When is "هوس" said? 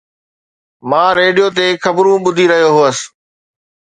2.77-2.97